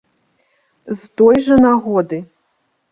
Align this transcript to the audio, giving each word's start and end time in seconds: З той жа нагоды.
З 1.03 1.11
той 1.21 1.37
жа 1.49 1.55
нагоды. 1.67 2.17